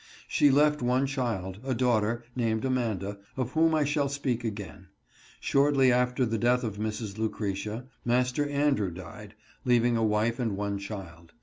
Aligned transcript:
She 0.27 0.49
left 0.49 0.81
one 0.81 1.05
child, 1.05 1.59
a 1.63 1.75
daughter, 1.75 2.25
named 2.35 2.65
Amanda, 2.65 3.19
of 3.37 3.51
whom 3.51 3.75
I 3.75 3.83
shall 3.83 4.09
speak 4.09 4.43
again. 4.43 4.87
Shortly 5.39 5.91
after 5.91 6.25
the 6.25 6.39
death 6.39 6.63
of 6.63 6.77
Mrs. 6.79 7.19
Lucretia, 7.19 7.85
Master 8.03 8.49
Andrew 8.49 8.89
died, 8.89 9.35
leaving 9.63 9.97
a 9.97 10.03
wife 10.03 10.39
and 10.39 10.57
one 10.57 10.79
child. 10.79 11.33